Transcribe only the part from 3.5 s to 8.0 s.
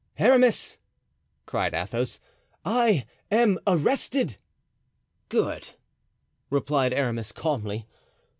arrested." "Good," replied Aramis, calmly.